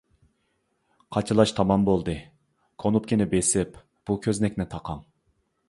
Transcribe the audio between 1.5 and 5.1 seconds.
تامام بولدى: كۇنۇپكىنى بېسىپ، بۇ كۆزنەكنى تاقاڭ.